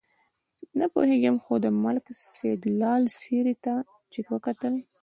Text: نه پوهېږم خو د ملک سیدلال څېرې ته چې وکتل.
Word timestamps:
نه 0.79 0.85
پوهېږم 0.93 1.35
خو 1.43 1.53
د 1.65 1.67
ملک 1.83 2.05
سیدلال 2.37 3.03
څېرې 3.19 3.55
ته 3.65 3.73
چې 4.11 4.19
وکتل. 4.33 4.73